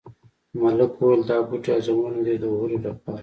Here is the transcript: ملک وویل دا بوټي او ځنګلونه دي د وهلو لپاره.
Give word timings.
ملک 0.61 0.91
وویل 0.97 1.21
دا 1.29 1.37
بوټي 1.47 1.69
او 1.73 1.81
ځنګلونه 1.85 2.19
دي 2.27 2.35
د 2.39 2.43
وهلو 2.51 2.77
لپاره. 2.85 3.19